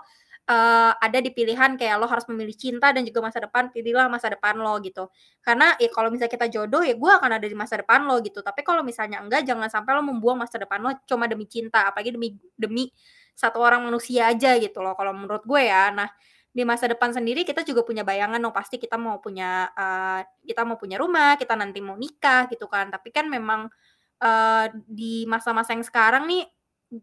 uh, 0.48 0.92
ada 0.96 1.18
di 1.20 1.30
pilihan 1.32 1.76
kayak 1.76 1.96
lo 2.00 2.06
harus 2.08 2.24
memilih 2.28 2.56
cinta 2.56 2.92
dan 2.92 3.04
juga 3.04 3.20
masa 3.24 3.38
depan, 3.44 3.68
pilihlah 3.72 4.08
masa 4.08 4.32
depan 4.32 4.56
lo 4.60 4.76
gitu. 4.80 5.08
Karena 5.44 5.76
ya 5.80 5.88
kalau 5.92 6.08
misalnya 6.12 6.32
kita 6.32 6.46
jodoh 6.52 6.82
ya 6.84 6.96
gue 6.96 7.10
akan 7.10 7.30
ada 7.40 7.46
di 7.46 7.56
masa 7.56 7.80
depan 7.80 8.04
lo 8.08 8.20
gitu. 8.24 8.40
Tapi 8.40 8.60
kalau 8.64 8.80
misalnya 8.84 9.20
enggak 9.20 9.44
jangan 9.44 9.68
sampai 9.72 9.92
lo 9.96 10.02
membuang 10.04 10.40
masa 10.40 10.56
depan 10.60 10.80
lo 10.80 10.90
cuma 11.08 11.28
demi 11.28 11.44
cinta, 11.48 11.88
apalagi 11.88 12.12
demi 12.16 12.36
demi 12.56 12.88
satu 13.34 13.58
orang 13.58 13.82
manusia 13.82 14.30
aja 14.30 14.54
gitu 14.62 14.78
loh 14.80 14.94
kalau 14.96 15.12
menurut 15.16 15.42
gue 15.44 15.62
ya. 15.68 15.90
Nah, 15.90 16.08
di 16.54 16.62
masa 16.62 16.86
depan 16.86 17.10
sendiri 17.10 17.42
kita 17.42 17.66
juga 17.66 17.82
punya 17.82 18.06
bayangan 18.06 18.38
dong 18.38 18.54
pasti 18.54 18.78
kita 18.78 18.94
mau 18.94 19.18
punya 19.18 19.74
uh, 19.74 20.22
kita 20.46 20.62
mau 20.62 20.78
punya 20.78 21.02
rumah, 21.02 21.34
kita 21.34 21.58
nanti 21.58 21.82
mau 21.82 21.98
nikah 21.98 22.46
gitu 22.46 22.70
kan. 22.70 22.94
Tapi 22.94 23.10
kan 23.10 23.26
memang 23.26 23.66
uh, 24.24 24.66
di 24.88 25.28
masa-masa 25.28 25.76
yang 25.76 25.84
sekarang 25.84 26.24
nih 26.24 26.48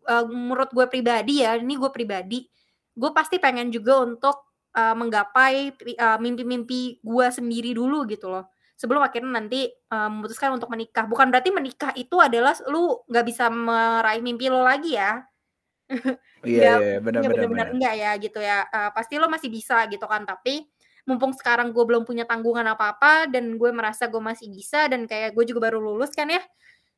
uh, 0.09 0.25
menurut 0.25 0.73
gue 0.73 0.85
pribadi 0.89 1.45
ya 1.45 1.55
ini 1.55 1.77
gue 1.77 1.91
pribadi 1.93 2.49
gue 2.91 3.11
pasti 3.15 3.39
pengen 3.39 3.71
juga 3.71 4.03
untuk 4.03 4.51
uh, 4.75 4.95
menggapai 4.95 5.75
uh, 5.99 6.17
mimpi-mimpi 6.19 6.99
gue 6.99 7.27
sendiri 7.31 7.71
dulu 7.75 8.03
gitu 8.07 8.31
loh. 8.31 8.51
Sebelum 8.75 9.05
akhirnya 9.05 9.37
nanti 9.37 9.69
uh, 9.93 10.09
memutuskan 10.09 10.57
untuk 10.57 10.67
menikah. 10.73 11.05
Bukan 11.05 11.29
berarti 11.29 11.53
menikah 11.53 11.93
itu 11.93 12.17
adalah 12.17 12.57
lu 12.67 12.97
nggak 13.05 13.25
bisa 13.25 13.47
meraih 13.47 14.23
mimpi 14.25 14.49
lo 14.49 14.63
lagi 14.63 14.97
ya. 14.97 15.21
Iya 16.41 16.81
iya 16.81 16.97
benar-benar 16.97 17.69
enggak 17.69 17.93
ya 18.01 18.11
gitu 18.17 18.41
ya. 18.41 18.65
Uh, 18.73 18.89
pasti 18.97 19.21
lo 19.21 19.29
masih 19.29 19.53
bisa 19.53 19.85
gitu 19.85 20.01
kan. 20.09 20.25
Tapi 20.25 20.65
mumpung 21.05 21.37
sekarang 21.37 21.69
gue 21.69 21.85
belum 21.85 22.01
punya 22.01 22.25
tanggungan 22.25 22.65
apa-apa 22.65 23.29
dan 23.29 23.61
gue 23.61 23.69
merasa 23.69 24.09
gue 24.09 24.17
masih 24.17 24.49
bisa 24.49 24.89
dan 24.89 25.05
kayak 25.05 25.37
gue 25.37 25.45
juga 25.45 25.69
baru 25.69 25.77
lulus 25.77 26.13
kan 26.17 26.29
ya 26.29 26.41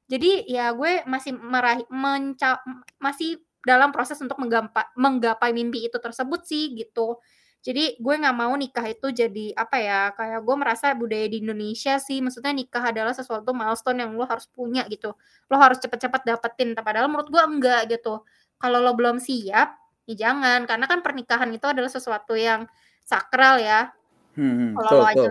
jadi 0.08 0.44
ya 0.46 0.76
gue 0.76 1.08
masih 1.08 1.32
meraih 1.36 1.88
menca 1.88 2.60
masih 3.00 3.40
dalam 3.64 3.96
proses 3.96 4.20
untuk 4.20 4.36
menggapai, 4.44 4.92
menggapai 5.00 5.56
mimpi 5.56 5.88
itu 5.88 5.96
tersebut 5.96 6.44
sih 6.44 6.76
gitu. 6.76 7.18
Jadi 7.64 7.96
gue 7.96 8.16
nggak 8.20 8.36
mau 8.36 8.52
nikah 8.60 8.84
itu 8.92 9.08
jadi 9.16 9.56
apa 9.56 9.80
ya 9.80 10.00
kayak 10.12 10.44
gue 10.44 10.56
merasa 10.60 10.92
budaya 10.92 11.32
di 11.32 11.40
Indonesia 11.40 11.96
sih 11.96 12.20
maksudnya 12.20 12.52
nikah 12.52 12.92
adalah 12.92 13.16
sesuatu 13.16 13.56
milestone 13.56 14.04
yang 14.04 14.12
lo 14.20 14.28
harus 14.28 14.52
punya 14.52 14.84
gitu. 14.92 15.16
Lo 15.48 15.56
harus 15.56 15.80
cepet-cepet 15.80 16.28
dapetin. 16.28 16.76
Padahal 16.76 17.08
menurut 17.08 17.32
gue 17.32 17.40
enggak 17.40 17.88
gitu. 17.88 18.20
Kalau 18.60 18.84
lo 18.84 18.92
belum 19.00 19.16
siap, 19.24 19.80
ya 20.04 20.16
jangan 20.28 20.68
karena 20.68 20.86
kan 20.92 21.00
pernikahan 21.00 21.48
itu 21.56 21.64
adalah 21.64 21.88
sesuatu 21.88 22.36
yang 22.36 22.68
sakral 23.08 23.64
ya. 23.64 23.96
Hmm, 24.36 24.76
kalau 24.76 24.92
lo 25.00 25.06
aja 25.08 25.30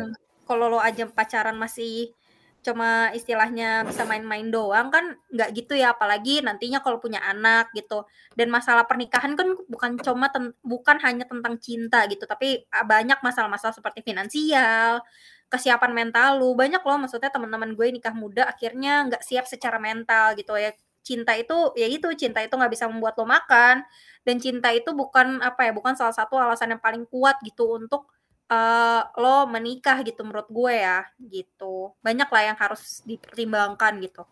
kalau 0.49 0.67
lo 0.73 0.79
aja 0.81 1.05
pacaran 1.09 1.57
masih 1.61 2.17
cuma 2.63 3.11
istilahnya 3.11 3.83
bisa 3.83 4.07
main-main 4.07 4.47
doang 4.47 4.87
kan 4.95 5.19
nggak 5.35 5.51
gitu 5.59 5.75
ya 5.75 5.91
apalagi 5.99 6.39
nantinya 6.47 6.79
kalau 6.79 7.03
punya 7.03 7.19
anak 7.19 7.75
gitu. 7.75 8.07
Dan 8.39 8.49
masalah 8.55 8.87
pernikahan 8.87 9.35
kan 9.35 9.59
bukan 9.67 9.99
cuma 9.99 10.31
bukan 10.63 10.97
hanya 11.03 11.27
tentang 11.27 11.59
cinta 11.59 12.07
gitu 12.07 12.23
tapi 12.25 12.65
banyak 12.71 13.19
masalah-masalah 13.19 13.75
seperti 13.75 14.07
finansial 14.07 15.03
kesiapan 15.51 15.93
mental 15.93 16.39
lu. 16.39 16.55
Banyak 16.55 16.81
loh 16.87 16.99
maksudnya 17.03 17.29
teman-teman 17.35 17.75
gue 17.75 17.87
nikah 17.91 18.15
muda 18.15 18.47
akhirnya 18.47 19.11
nggak 19.11 19.23
siap 19.27 19.45
secara 19.51 19.77
mental 19.83 20.39
gitu 20.39 20.55
ya. 20.57 20.71
Cinta 21.03 21.35
itu 21.35 21.75
ya 21.75 21.91
itu 21.91 22.07
cinta 22.15 22.39
itu 22.41 22.55
nggak 22.55 22.73
bisa 22.73 22.87
membuat 22.87 23.19
lo 23.19 23.27
makan. 23.27 23.83
Dan 24.23 24.39
cinta 24.39 24.71
itu 24.71 24.95
bukan 24.95 25.43
apa 25.43 25.67
ya 25.67 25.73
bukan 25.75 25.99
salah 25.99 26.15
satu 26.15 26.39
alasan 26.39 26.79
yang 26.79 26.83
paling 26.83 27.05
kuat 27.11 27.43
gitu 27.43 27.75
untuk 27.75 28.07
uh, 28.53 29.01
lo 29.17 29.49
menikah 29.49 30.05
gitu 30.05 30.21
menurut 30.21 30.49
gue 30.53 30.75
ya 30.77 31.09
gitu. 31.17 31.97
Banyak 32.05 32.29
lah 32.29 32.43
yang 32.53 32.59
harus 32.61 33.01
dipertimbangkan 33.09 33.97
gitu. 34.05 34.23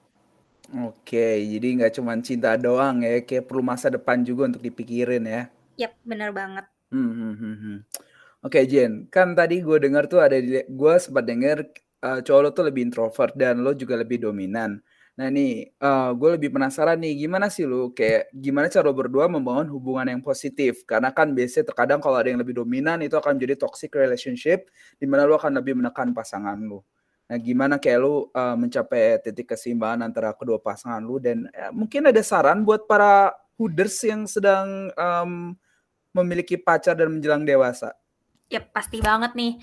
Oke 0.71 1.41
jadi 1.49 1.67
nggak 1.81 1.93
cuma 1.99 2.15
cinta 2.21 2.55
doang 2.61 3.03
ya 3.03 3.25
kayak 3.25 3.49
perlu 3.49 3.65
masa 3.65 3.89
depan 3.89 4.21
juga 4.21 4.53
untuk 4.53 4.61
dipikirin 4.61 5.25
ya. 5.25 5.43
Yap, 5.81 5.97
bener 6.05 6.31
banget. 6.37 6.69
Hmm, 6.91 7.11
hmm, 7.15 7.35
hmm, 7.39 7.57
hmm. 7.57 7.77
oke 8.43 8.61
Jen 8.67 9.07
kan 9.15 9.31
tadi 9.39 9.63
gue 9.63 9.79
dengar 9.79 10.11
tuh 10.11 10.19
ada 10.19 10.35
gue 10.67 10.95
sempat 10.99 11.23
dengar 11.23 11.63
uh, 12.03 12.19
cowok 12.19 12.41
lo 12.43 12.51
tuh 12.51 12.65
lebih 12.67 12.91
introvert 12.91 13.31
dan 13.39 13.63
lo 13.63 13.71
juga 13.79 13.95
lebih 13.95 14.27
dominan 14.27 14.83
Nah 15.21 15.29
nih, 15.29 15.69
uh, 15.85 16.17
gue 16.17 16.41
lebih 16.41 16.49
penasaran 16.49 16.97
nih, 16.97 17.29
gimana 17.29 17.53
sih 17.53 17.69
lu 17.69 17.93
kayak 17.93 18.33
gimana 18.33 18.73
cara 18.73 18.89
berdua 18.89 19.29
membangun 19.29 19.69
hubungan 19.69 20.09
yang 20.09 20.25
positif? 20.25 20.89
Karena 20.89 21.13
kan 21.13 21.37
biasanya 21.37 21.69
terkadang 21.69 22.01
kalau 22.01 22.17
ada 22.17 22.33
yang 22.33 22.41
lebih 22.41 22.57
dominan 22.57 23.05
itu 23.05 23.21
akan 23.21 23.37
jadi 23.37 23.53
toxic 23.53 23.93
relationship, 23.93 24.73
di 24.97 25.05
mana 25.05 25.29
lu 25.29 25.37
akan 25.37 25.61
lebih 25.61 25.77
menekan 25.77 26.17
pasangan 26.17 26.57
lu. 26.57 26.81
Nah, 27.29 27.37
gimana 27.37 27.77
kayak 27.77 28.01
lu 28.01 28.33
uh, 28.33 28.57
mencapai 28.57 29.21
titik 29.21 29.53
keseimbangan 29.53 30.09
antara 30.09 30.33
kedua 30.33 30.57
pasangan 30.57 31.05
lu 31.05 31.21
dan 31.21 31.53
ya, 31.53 31.69
mungkin 31.69 32.09
ada 32.09 32.25
saran 32.25 32.65
buat 32.65 32.89
para 32.89 33.37
hooders 33.61 34.01
yang 34.01 34.25
sedang 34.25 34.89
um, 34.97 35.53
memiliki 36.17 36.57
pacar 36.57 36.97
dan 36.97 37.13
menjelang 37.13 37.45
dewasa? 37.45 37.93
Ya 38.49 38.65
pasti 38.65 39.05
banget 39.05 39.37
nih 39.37 39.61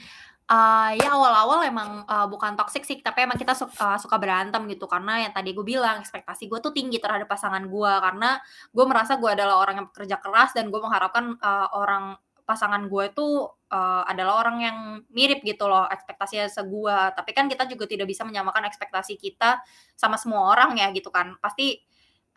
uh, 0.47 0.91
ya 0.95 1.09
awal-awal 1.11 1.59
emang 1.67 2.07
uh, 2.07 2.27
bukan 2.27 2.55
toxic 2.55 2.87
sih, 2.87 2.99
tapi 3.03 3.27
emang 3.27 3.35
kita 3.35 3.53
suka, 3.53 3.75
uh, 3.77 3.97
suka 3.99 4.15
berantem 4.17 4.63
gitu. 4.71 4.87
Karena 4.87 5.27
yang 5.27 5.33
tadi 5.35 5.51
gue 5.51 5.65
bilang 5.67 5.99
ekspektasi 6.01 6.47
gue 6.47 6.59
tuh 6.63 6.71
tinggi 6.71 6.97
terhadap 7.03 7.27
pasangan 7.27 7.63
gue 7.67 7.93
karena 8.01 8.39
gue 8.71 8.85
merasa 8.87 9.19
gue 9.19 9.29
adalah 9.29 9.59
orang 9.61 9.83
yang 9.83 9.87
bekerja 9.91 10.17
keras 10.23 10.55
dan 10.55 10.71
gue 10.71 10.79
mengharapkan 10.79 11.35
uh, 11.39 11.67
orang 11.75 12.15
pasangan 12.47 12.87
gue 12.87 13.03
itu 13.11 13.43
uh, 13.75 14.03
adalah 14.07 14.39
orang 14.39 14.57
yang 14.63 14.77
mirip 15.11 15.43
gitu 15.43 15.67
loh 15.67 15.83
ekspektasinya 15.83 16.47
segua 16.47 17.11
tapi 17.11 17.35
kan 17.35 17.51
kita 17.51 17.67
juga 17.67 17.83
tidak 17.91 18.07
bisa 18.07 18.23
menyamakan 18.23 18.71
ekspektasi 18.71 19.19
kita 19.19 19.59
sama 19.99 20.15
semua 20.15 20.55
orang 20.55 20.79
ya 20.79 20.87
gitu 20.95 21.11
kan. 21.11 21.35
Pasti 21.43 21.75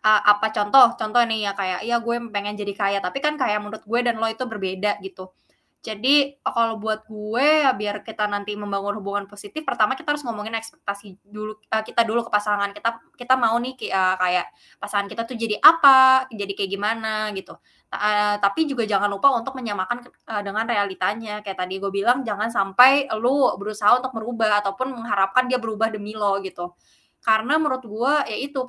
uh, 0.03 0.21
apa 0.27 0.51
contoh? 0.51 0.99
Contoh 0.99 1.23
nih 1.23 1.47
ya 1.47 1.51
kayak 1.55 1.79
ya 1.87 1.95
gue 2.03 2.15
pengen 2.27 2.59
jadi 2.59 2.73
kaya. 2.75 2.99
Tapi 2.99 3.23
kan 3.23 3.39
kayak 3.39 3.63
menurut 3.63 3.83
gue 3.87 3.99
dan 4.03 4.19
lo 4.19 4.27
itu 4.27 4.43
berbeda 4.43 4.99
gitu 4.99 5.31
jadi 5.81 6.37
kalau 6.45 6.77
buat 6.77 7.09
gue 7.09 7.65
ya 7.65 7.73
biar 7.73 8.05
kita 8.05 8.29
nanti 8.29 8.53
membangun 8.53 9.01
hubungan 9.01 9.25
positif, 9.25 9.65
pertama 9.65 9.97
kita 9.97 10.13
harus 10.13 10.21
ngomongin 10.21 10.53
ekspektasi 10.53 11.17
dulu 11.25 11.57
uh, 11.57 11.81
kita 11.81 12.05
dulu 12.05 12.21
ke 12.21 12.29
pasangan 12.29 12.69
kita. 12.69 13.01
Kita 13.17 13.33
mau 13.33 13.57
nih 13.57 13.89
uh, 13.89 14.13
kayak 14.13 14.45
pasangan 14.77 15.09
kita 15.09 15.25
tuh 15.25 15.33
jadi 15.33 15.57
apa, 15.57 16.29
jadi 16.29 16.53
kayak 16.53 16.69
gimana 16.69 17.33
gitu. 17.33 17.57
Uh, 17.89 18.37
tapi 18.37 18.69
juga 18.69 18.85
jangan 18.85 19.09
lupa 19.09 19.33
untuk 19.33 19.57
menyamakan 19.57 20.05
dengan 20.45 20.69
realitanya. 20.69 21.41
Kayak 21.41 21.65
tadi 21.65 21.81
gue 21.81 21.89
bilang 21.89 22.21
jangan 22.21 22.53
sampai 22.53 23.09
lu 23.17 23.49
berusaha 23.57 23.97
untuk 23.97 24.13
merubah 24.13 24.61
ataupun 24.61 24.93
mengharapkan 24.93 25.49
dia 25.49 25.57
berubah 25.57 25.89
demi 25.89 26.13
lo 26.13 26.37
gitu. 26.45 26.77
Karena 27.25 27.57
menurut 27.57 27.81
gue 27.81 28.13
ya 28.29 28.37
itu 28.37 28.61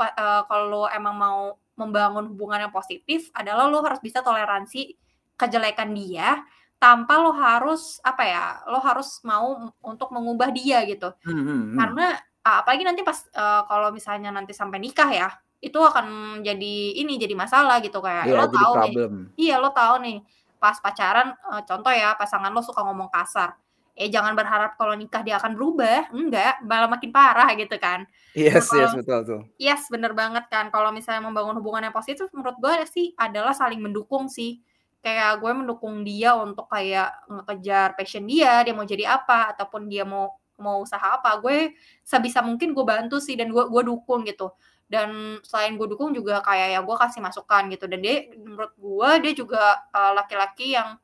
kalau 0.49 0.89
emang 0.89 1.15
mau 1.21 1.41
membangun 1.77 2.33
hubungan 2.33 2.69
yang 2.69 2.73
positif 2.73 3.29
adalah 3.37 3.69
lo 3.69 3.85
harus 3.85 4.01
bisa 4.01 4.25
toleransi 4.25 4.97
kejelekan 5.37 5.93
dia 5.93 6.41
tanpa 6.83 7.23
lo 7.23 7.31
harus 7.31 8.03
apa 8.03 8.27
ya 8.27 8.45
lo 8.67 8.83
harus 8.83 9.23
mau 9.23 9.71
untuk 9.87 10.11
mengubah 10.11 10.51
dia 10.51 10.83
gitu. 10.83 11.15
Hmm, 11.23 11.31
hmm, 11.31 11.47
hmm. 11.47 11.77
karena 11.79 12.07
apalagi 12.43 12.83
nanti 12.83 13.07
pas 13.07 13.23
uh, 13.39 13.63
kalau 13.71 13.95
misalnya 13.95 14.35
nanti 14.35 14.51
sampai 14.51 14.83
nikah 14.83 15.07
ya 15.15 15.31
itu 15.63 15.79
akan 15.79 16.43
jadi 16.43 16.75
ini 16.99 17.23
jadi 17.23 17.39
masalah 17.39 17.79
gitu 17.79 18.03
kayak 18.03 18.27
yeah, 18.27 18.35
lo 18.35 18.51
tahu 18.51 18.73
nih. 18.83 18.95
iya 19.39 19.55
lo 19.63 19.71
tahu 19.71 20.03
nih 20.03 20.19
pas 20.59 20.75
pacaran 20.83 21.39
uh, 21.55 21.63
contoh 21.63 21.95
ya 21.95 22.19
pasangan 22.19 22.51
lo 22.51 22.59
suka 22.67 22.83
ngomong 22.83 23.07
kasar. 23.15 23.55
Eh 23.93 24.09
jangan 24.11 24.35
berharap 24.35 24.75
kalau 24.75 24.99
nikah 24.99 25.23
dia 25.23 25.39
akan 25.39 25.55
berubah 25.55 26.11
enggak 26.11 26.67
malah 26.67 26.91
makin 26.91 27.15
parah 27.15 27.47
gitu 27.55 27.79
kan. 27.79 28.03
Yes 28.35 28.75
nah, 28.75 28.79
yes 28.83 28.93
betul 28.99 29.21
tuh 29.23 29.41
yes 29.63 29.87
bener 29.87 30.11
banget 30.19 30.51
kan 30.51 30.67
kalau 30.75 30.91
misalnya 30.91 31.23
membangun 31.23 31.63
hubungan 31.63 31.87
yang 31.87 31.95
positif 31.95 32.27
menurut 32.35 32.59
gue 32.59 32.75
sih 32.91 33.15
adalah 33.15 33.55
saling 33.55 33.79
mendukung 33.79 34.27
sih 34.27 34.59
kayak 35.03 35.43
gue 35.43 35.51
mendukung 35.51 36.07
dia 36.07 36.39
untuk 36.39 36.71
kayak 36.71 37.27
ngekejar 37.27 37.99
passion 37.99 38.23
dia 38.23 38.63
dia 38.63 38.71
mau 38.71 38.87
jadi 38.87 39.19
apa 39.19 39.51
ataupun 39.53 39.91
dia 39.91 40.07
mau 40.07 40.39
mau 40.63 40.87
usaha 40.87 41.19
apa 41.19 41.43
gue 41.43 41.75
sebisa 42.07 42.39
mungkin 42.41 42.71
gue 42.71 42.85
bantu 42.87 43.19
sih 43.19 43.35
dan 43.35 43.51
gue 43.51 43.67
gue 43.67 43.83
dukung 43.83 44.23
gitu. 44.23 44.55
Dan 44.87 45.41
selain 45.43 45.75
gue 45.75 45.89
dukung 45.89 46.13
juga 46.15 46.39
kayak 46.45 46.79
ya 46.79 46.81
gue 46.85 46.97
kasih 46.97 47.21
masukan 47.25 47.67
gitu. 47.75 47.91
Dan 47.91 47.99
dia 48.05 48.31
menurut 48.39 48.73
gue 48.79 49.11
dia 49.27 49.33
juga 49.35 49.63
uh, 49.91 50.13
laki-laki 50.15 50.79
yang 50.79 50.95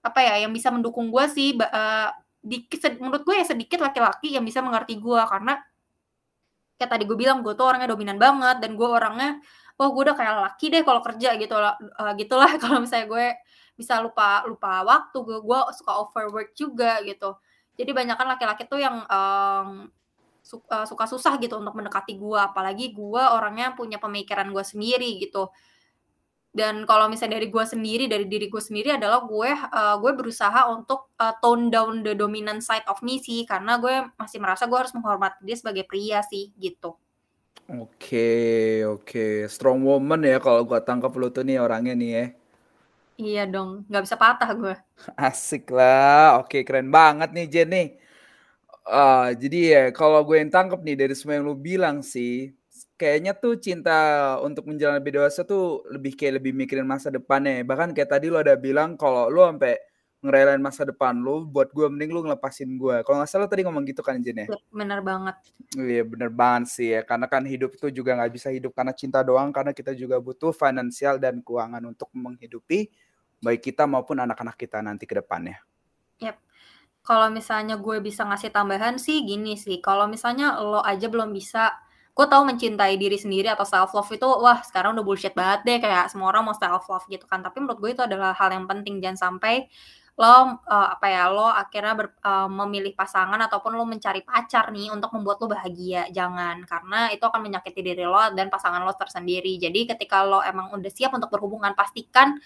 apa 0.00 0.20
ya 0.22 0.46
yang 0.46 0.52
bisa 0.54 0.70
mendukung 0.70 1.10
gue 1.10 1.24
sih 1.28 1.58
uh, 1.58 2.08
dikit 2.40 2.96
menurut 3.02 3.26
gue 3.26 3.34
ya 3.36 3.44
sedikit 3.44 3.82
laki-laki 3.82 4.38
yang 4.38 4.46
bisa 4.46 4.62
mengerti 4.62 5.00
gue. 5.00 5.20
Karena 5.26 5.58
kayak 6.78 6.90
tadi 6.96 7.04
gue 7.04 7.18
bilang 7.18 7.42
gue 7.42 7.52
tuh 7.58 7.66
orangnya 7.66 7.90
dominan 7.92 8.16
banget 8.16 8.62
dan 8.62 8.78
gue 8.78 8.88
orangnya 8.88 9.40
wah 9.80 9.88
gue 9.88 10.02
udah 10.12 10.16
kayak 10.16 10.34
laki 10.44 10.66
deh 10.68 10.82
kalau 10.84 11.00
kerja 11.00 11.40
gitu 11.40 11.56
lah 11.56 11.72
uh, 11.96 12.12
gitulah. 12.20 12.52
Kalau 12.62 12.84
misalnya 12.84 13.08
gue 13.08 13.26
bisa 13.80 13.96
lupa 14.04 14.44
lupa 14.44 14.84
waktu 14.84 15.16
gue 15.24 15.38
gue 15.40 15.58
suka 15.72 15.92
overwork 16.04 16.52
juga 16.52 17.00
gitu. 17.00 17.40
Jadi 17.80 17.90
banyak 17.96 18.16
kan 18.20 18.28
laki-laki 18.28 18.68
tuh 18.68 18.76
yang 18.76 19.00
um, 19.08 19.88
su 20.44 20.60
uh, 20.68 20.84
suka 20.84 21.08
susah 21.08 21.40
gitu 21.40 21.56
untuk 21.56 21.72
mendekati 21.72 22.12
gue 22.20 22.36
apalagi 22.36 22.92
gue 22.92 23.22
orangnya 23.24 23.72
punya 23.72 23.96
pemikiran 23.96 24.52
gue 24.52 24.60
sendiri 24.60 25.16
gitu. 25.16 25.48
Dan 26.52 26.84
kalau 26.84 27.08
misalnya 27.08 27.40
dari 27.40 27.48
gue 27.48 27.64
sendiri 27.64 28.04
dari 28.04 28.26
diri 28.28 28.52
gue 28.52 28.60
sendiri 28.60 29.00
adalah 29.00 29.24
gue 29.24 29.48
uh, 29.48 29.96
gue 29.96 30.12
berusaha 30.12 30.68
untuk 30.68 31.08
uh, 31.16 31.32
tone 31.40 31.72
down 31.72 32.04
the 32.04 32.12
dominant 32.12 32.60
side 32.60 32.84
of 32.84 33.00
me 33.00 33.16
sih. 33.16 33.48
Karena 33.48 33.80
gue 33.80 34.12
masih 34.20 34.44
merasa 34.44 34.68
gue 34.68 34.76
harus 34.76 34.92
menghormati 34.92 35.40
dia 35.40 35.56
sebagai 35.56 35.88
pria 35.88 36.20
sih 36.20 36.52
gitu 36.60 37.00
Oke 37.70 38.18
oke, 38.92 39.20
strong 39.54 39.80
woman 39.88 40.20
ya 40.30 40.36
kalau 40.44 40.60
gua 40.68 40.80
tangkap 40.88 41.12
lu 41.20 41.26
tuh 41.36 41.42
nih 41.46 41.56
orangnya 41.64 41.94
nih 42.00 42.10
ya. 42.18 42.24
Iya 43.20 43.40
dong, 43.52 43.70
nggak 43.88 44.02
bisa 44.04 44.16
patah 44.22 44.50
gue. 44.60 44.74
Asik 45.28 45.70
lah, 45.76 46.40
oke 46.40 46.58
keren 46.66 46.88
banget 46.92 47.28
nih 47.36 47.46
Jen 47.52 47.68
nih. 47.74 47.86
Uh, 48.90 49.30
jadi 49.38 49.58
ya 49.72 49.82
kalau 49.94 50.20
gue 50.26 50.36
yang 50.40 50.50
tangkap 50.50 50.80
nih 50.82 50.96
dari 50.98 51.14
semua 51.14 51.38
yang 51.38 51.46
lu 51.46 51.54
bilang 51.54 52.02
sih, 52.02 52.50
kayaknya 52.98 53.32
tuh 53.38 53.54
cinta 53.60 53.92
untuk 54.42 54.66
menjalani 54.66 54.98
lebih 54.98 55.20
dewasa 55.20 55.40
tuh 55.46 55.84
lebih 55.94 56.12
kayak 56.18 56.42
lebih 56.42 56.52
mikirin 56.56 56.88
masa 56.88 57.08
depannya. 57.12 57.62
Bahkan 57.62 57.94
kayak 57.94 58.10
tadi 58.18 58.26
lu 58.32 58.38
ada 58.40 58.54
bilang 58.58 58.96
kalau 58.98 59.28
lu 59.30 59.40
sampai 59.46 59.78
ngerelain 60.20 60.60
masa 60.60 60.84
depan 60.84 61.16
lu 61.16 61.48
buat 61.48 61.72
gue 61.72 61.88
mending 61.88 62.12
lu 62.12 62.20
ngelepasin 62.20 62.68
gue 62.76 63.00
kalau 63.08 63.24
nggak 63.24 63.30
salah 63.32 63.48
tadi 63.48 63.64
ngomong 63.64 63.88
gitu 63.88 64.04
kan 64.04 64.20
Jen 64.20 64.44
ya? 64.44 64.46
Iya, 64.52 64.60
bener 64.68 65.00
banget. 65.00 65.36
Iya 65.72 66.02
bener 66.04 66.28
banget 66.28 66.64
sih 66.68 66.88
ya. 66.92 67.00
Karena 67.08 67.24
kan 67.24 67.40
hidup 67.48 67.72
itu 67.72 67.88
juga 67.88 68.20
nggak 68.20 68.32
bisa 68.32 68.52
hidup 68.52 68.76
karena 68.76 68.92
cinta 68.92 69.24
doang 69.24 69.48
karena 69.48 69.72
kita 69.72 69.96
juga 69.96 70.20
butuh 70.20 70.52
finansial 70.52 71.16
dan 71.16 71.40
keuangan 71.40 71.80
untuk 71.88 72.12
menghidupi 72.12 72.92
baik 73.40 73.72
kita 73.72 73.88
maupun 73.88 74.20
anak-anak 74.20 74.54
kita 74.60 74.84
nanti 74.84 75.08
ke 75.08 75.16
depannya 75.16 75.56
yep. 76.20 76.36
kalau 77.00 77.32
misalnya 77.32 77.80
gue 77.80 77.96
bisa 78.04 78.28
ngasih 78.28 78.52
tambahan 78.52 79.00
sih 79.00 79.24
gini 79.24 79.56
sih. 79.56 79.80
Kalau 79.80 80.04
misalnya 80.04 80.60
lo 80.60 80.84
aja 80.84 81.08
belum 81.08 81.32
bisa 81.32 81.72
gue 82.12 82.26
tahu 82.28 82.44
mencintai 82.44 83.00
diri 83.00 83.16
sendiri 83.16 83.48
atau 83.48 83.64
self 83.64 83.96
love 83.96 84.12
itu 84.12 84.28
wah 84.28 84.60
sekarang 84.60 84.92
udah 84.92 85.04
bullshit 85.06 85.32
banget 85.32 85.64
deh 85.64 85.78
kayak 85.80 86.12
semua 86.12 86.28
orang 86.28 86.44
mau 86.44 86.52
self 86.52 86.84
love 86.92 87.08
gitu 87.08 87.24
kan. 87.24 87.40
Tapi 87.40 87.64
menurut 87.64 87.80
gue 87.80 87.90
itu 87.96 88.02
adalah 88.04 88.36
hal 88.36 88.52
yang 88.52 88.68
penting. 88.68 89.00
Jangan 89.00 89.32
sampai 89.32 89.72
lo 90.20 90.60
uh, 90.68 90.88
apa 90.92 91.06
ya 91.08 91.32
lo 91.32 91.48
akhirnya 91.48 91.96
ber, 91.96 92.12
uh, 92.20 92.44
memilih 92.44 92.92
pasangan 92.92 93.40
ataupun 93.40 93.72
lo 93.72 93.88
mencari 93.88 94.20
pacar 94.20 94.68
nih 94.68 94.92
untuk 94.92 95.16
membuat 95.16 95.40
lo 95.40 95.48
bahagia. 95.48 96.12
Jangan 96.12 96.68
karena 96.68 97.08
itu 97.08 97.24
akan 97.24 97.40
menyakiti 97.40 97.80
diri 97.80 98.04
lo 98.04 98.20
dan 98.36 98.52
pasangan 98.52 98.84
lo 98.84 98.92
tersendiri. 98.92 99.56
Jadi 99.56 99.88
ketika 99.88 100.20
lo 100.28 100.44
emang 100.44 100.76
udah 100.76 100.92
siap 100.92 101.16
untuk 101.16 101.32
berhubungan 101.32 101.72
pastikan 101.72 102.36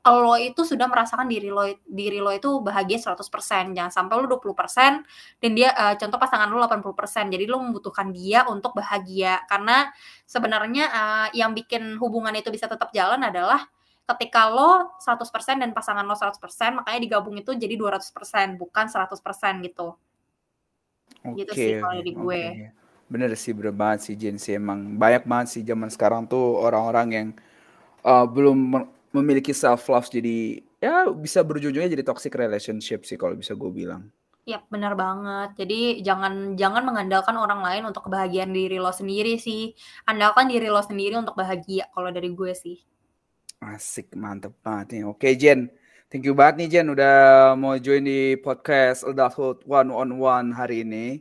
lo 0.00 0.32
itu 0.40 0.64
sudah 0.64 0.88
merasakan 0.88 1.28
diri 1.28 1.52
lo 1.52 1.68
diri 1.84 2.24
lo 2.24 2.32
itu 2.32 2.48
bahagia 2.64 2.96
100% 2.96 3.76
jangan 3.76 3.92
sampai 3.92 4.16
lo 4.16 4.32
20% 4.40 5.04
dan 5.44 5.50
dia 5.52 5.76
uh, 5.76 5.92
contoh 6.00 6.16
pasangan 6.16 6.48
lo 6.48 6.56
80% 6.64 7.28
jadi 7.28 7.44
lo 7.44 7.60
membutuhkan 7.62 8.10
dia 8.10 8.42
untuk 8.50 8.74
bahagia. 8.74 9.46
Karena 9.46 9.86
sebenarnya 10.26 10.84
uh, 10.90 11.28
yang 11.36 11.54
bikin 11.54 11.94
hubungan 12.02 12.34
itu 12.34 12.50
bisa 12.50 12.66
tetap 12.66 12.90
jalan 12.90 13.22
adalah 13.22 13.70
ketika 14.14 14.50
lo 14.50 14.96
100% 14.98 15.60
dan 15.60 15.70
pasangan 15.70 16.04
lo 16.04 16.14
100%, 16.14 16.40
makanya 16.82 17.00
digabung 17.00 17.36
itu 17.38 17.54
jadi 17.54 17.74
200%, 17.74 18.58
bukan 18.58 18.86
100% 18.88 19.66
gitu. 19.66 19.94
Oke. 21.26 21.44
Gitu 21.44 21.52
sih 21.52 21.72
kalau 21.78 21.94
dari 22.00 22.12
gue. 22.12 22.42
Okay. 22.56 22.70
Bener 23.10 23.30
sih, 23.34 23.50
bener 23.50 23.74
banget 23.74 24.06
sih 24.06 24.14
Jen 24.14 24.38
sih 24.38 24.54
emang 24.54 24.94
banyak 24.94 25.26
banget 25.26 25.46
sih 25.58 25.62
zaman 25.66 25.90
sekarang 25.90 26.30
tuh 26.30 26.62
orang-orang 26.62 27.08
yang 27.10 27.28
uh, 28.06 28.22
belum 28.26 28.86
memiliki 29.10 29.50
self 29.50 29.90
love 29.90 30.06
jadi 30.06 30.62
ya 30.78 31.10
bisa 31.10 31.42
berujungnya 31.42 31.90
jadi 31.90 32.06
toxic 32.06 32.32
relationship 32.38 33.02
sih 33.02 33.18
kalau 33.18 33.34
bisa 33.34 33.58
gue 33.58 33.70
bilang. 33.70 34.06
Iya, 34.48 34.64
benar 34.72 34.96
banget. 34.96 35.54
Jadi 35.60 36.00
jangan 36.00 36.56
jangan 36.56 36.82
mengandalkan 36.82 37.36
orang 37.36 37.60
lain 37.60 37.82
untuk 37.92 38.08
kebahagiaan 38.08 38.50
diri 38.50 38.80
lo 38.80 38.90
sendiri 38.90 39.36
sih. 39.36 39.76
Andalkan 40.08 40.48
diri 40.48 40.72
lo 40.72 40.80
sendiri 40.80 41.14
untuk 41.14 41.36
bahagia 41.36 41.86
kalau 41.92 42.08
dari 42.08 42.32
gue 42.32 42.52
sih. 42.56 42.80
Asik, 43.60 44.16
mantep 44.16 44.56
banget 44.64 44.96
nih. 44.96 45.02
Oke 45.04 45.36
Jen, 45.36 45.68
thank 46.08 46.24
you 46.24 46.32
banget 46.32 46.64
nih 46.64 46.68
Jen 46.80 46.96
udah 46.96 47.52
mau 47.60 47.76
join 47.76 48.00
di 48.00 48.32
podcast 48.40 49.04
Adulthood 49.04 49.68
One 49.68 49.92
on 49.92 50.16
One 50.16 50.48
hari 50.56 50.80
ini. 50.80 51.20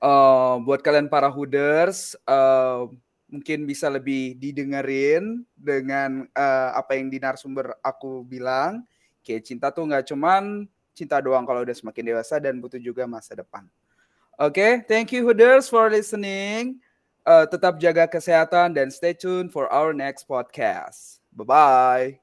Uh, 0.00 0.56
buat 0.64 0.80
kalian 0.80 1.12
para 1.12 1.28
hooders, 1.28 2.16
uh, 2.24 2.88
mungkin 3.28 3.68
bisa 3.68 3.92
lebih 3.92 4.40
didengerin 4.40 5.44
dengan 5.52 6.24
uh, 6.32 6.72
apa 6.80 6.96
yang 6.96 7.12
di 7.12 7.20
narasumber 7.20 7.76
aku 7.84 8.24
bilang. 8.24 8.80
Kayak 9.20 9.44
cinta 9.44 9.68
tuh 9.68 9.84
nggak 9.84 10.08
cuman 10.08 10.64
cinta 10.96 11.20
doang 11.20 11.44
kalau 11.44 11.60
udah 11.60 11.76
semakin 11.76 12.16
dewasa 12.16 12.40
dan 12.40 12.56
butuh 12.56 12.80
juga 12.80 13.04
masa 13.04 13.36
depan. 13.36 13.68
Oke, 14.40 14.56
okay, 14.56 14.72
thank 14.88 15.12
you 15.12 15.28
Hooders 15.28 15.68
for 15.68 15.92
listening. 15.92 16.80
Uh, 17.20 17.44
tetap 17.44 17.76
jaga 17.76 18.08
kesehatan 18.08 18.72
dan 18.72 18.88
stay 18.88 19.12
tuned 19.12 19.52
for 19.52 19.68
our 19.68 19.92
next 19.92 20.24
podcast. 20.24 21.19
Bye 21.40 21.44
bye. 21.44 22.20